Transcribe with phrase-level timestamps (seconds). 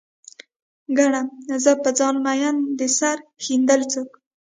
[0.97, 1.21] ګڼه،
[1.63, 4.09] زه په ځان مين د سر ښندل څوک